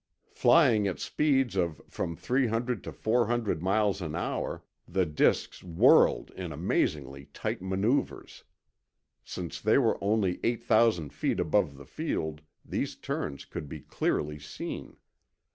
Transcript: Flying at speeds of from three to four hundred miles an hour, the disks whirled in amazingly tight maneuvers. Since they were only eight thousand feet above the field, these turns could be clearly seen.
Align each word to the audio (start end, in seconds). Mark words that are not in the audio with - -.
Flying 0.31 0.87
at 0.87 0.97
speeds 0.97 1.55
of 1.55 1.79
from 1.87 2.15
three 2.15 2.47
to 2.49 2.91
four 2.91 3.27
hundred 3.27 3.61
miles 3.61 4.01
an 4.01 4.15
hour, 4.15 4.63
the 4.87 5.05
disks 5.05 5.63
whirled 5.63 6.31
in 6.31 6.51
amazingly 6.51 7.25
tight 7.33 7.61
maneuvers. 7.61 8.43
Since 9.23 9.61
they 9.61 9.77
were 9.77 10.03
only 10.03 10.39
eight 10.43 10.63
thousand 10.63 11.13
feet 11.13 11.39
above 11.39 11.77
the 11.77 11.85
field, 11.85 12.41
these 12.65 12.95
turns 12.95 13.45
could 13.45 13.69
be 13.69 13.79
clearly 13.79 14.39
seen. 14.39 14.97